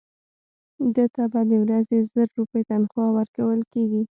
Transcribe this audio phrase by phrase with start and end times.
[0.95, 4.01] ده ته به د ورځې زر روپۍ تنخوا ورکول کېږي.